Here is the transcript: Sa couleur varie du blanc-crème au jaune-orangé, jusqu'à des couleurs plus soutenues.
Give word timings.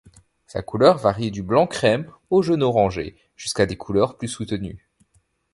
Sa 0.47 0.63
couleur 0.63 0.97
varie 0.97 1.29
du 1.29 1.43
blanc-crème 1.43 2.11
au 2.31 2.41
jaune-orangé, 2.41 3.15
jusqu'à 3.35 3.67
des 3.67 3.77
couleurs 3.77 4.17
plus 4.17 4.29
soutenues. 4.29 4.89